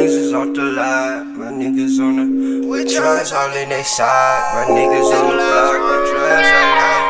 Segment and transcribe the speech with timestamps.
[0.00, 1.26] Benz is off the lot.
[1.36, 4.48] My niggas on the with drugs all in they side.
[4.56, 5.76] My niggas on the block
[6.08, 7.04] drugs all night.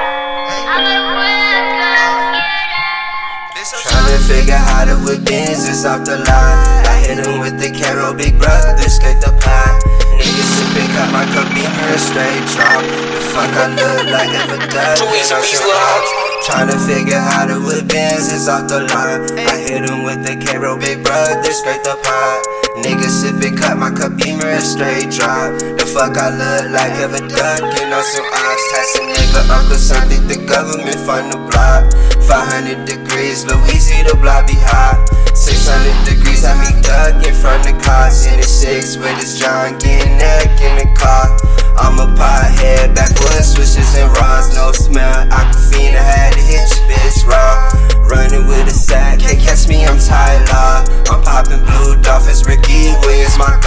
[3.87, 6.82] Tryna figure how to whip Benz is off the lot.
[6.90, 9.79] I hit him with the Caro, big brother, skate the pot.
[10.18, 12.82] Niggas sippin', got my cup beamer, straight drop.
[12.82, 14.98] The fuck I look like ever done.
[16.43, 19.38] Tryna figure how to whip Benz is off the line.
[19.46, 22.59] I hit him with the Caro, big brother, scrape the pot.
[22.83, 25.52] Niggas sippin', cut my cup beamer, straight drop.
[25.79, 28.65] The fuck I look like ever duckin' on some ops.
[28.73, 31.93] Tax a nigga, Uncle something the government fund the block.
[32.24, 34.97] 500 degrees, Louisiana, the block be hot.
[35.37, 38.27] 600 degrees, I me duckin' from the cops.
[38.27, 41.30] In the six with his John, getting neck in the car.
[53.41, 53.61] My.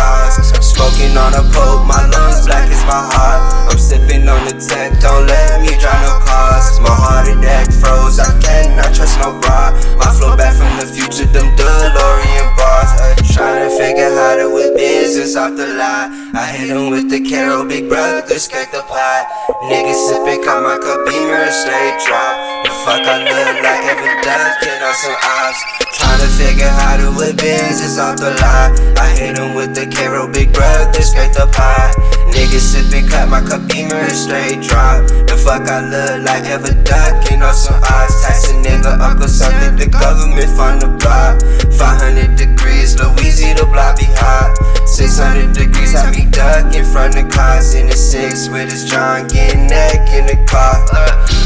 [0.63, 3.70] Smoking on a pope, my lungs black as my heart.
[3.70, 6.80] I'm sipping on the tech, don't let me drive no cars.
[6.80, 9.76] My heart attack froze, I cannot trust no bra.
[9.98, 12.90] My flow back from the future, them DeLorean bars.
[12.98, 16.10] Uh, trying to figure how to whip business off the lot.
[16.34, 19.27] I hit him with the Caro, big brother, skate the pot.
[19.70, 22.62] Niggas sipping, caught my cup beamer, straight drop.
[22.82, 25.62] Fuck I look like every duckin' on some ops.
[25.93, 28.74] Tryna figure how to whip business off the lot.
[28.98, 31.93] I hit him with the Caro, big brother, skate the pie.
[32.34, 35.05] Niggas sipping, cut my cup beamer, straight drop.
[35.30, 38.26] The fuck I look like ever duckin' on some ops.
[38.26, 41.40] Tax nigga, uncle something, the government fund the block.
[41.77, 44.58] 500 degrees, Louisiana, the block be hot.
[44.90, 49.68] 600 degrees, I be ducking from the cars in the six with his John getting
[49.68, 50.82] neck in the car.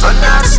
[0.07, 0.56] I'm not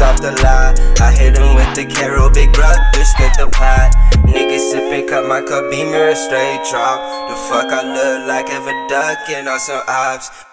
[0.00, 0.80] off the lot.
[1.00, 3.92] I hit him with the Caro, big brother, skate the pot.
[4.24, 7.00] Niggas sippin', cut my cup beamer, straight drop.
[7.28, 10.44] The fuck I look like ever duckin' on some ops.